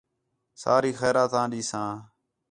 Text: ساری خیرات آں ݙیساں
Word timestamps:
ساری 0.61 0.91
خیرات 0.99 1.33
آں 1.41 1.47
ݙیساں 1.51 1.91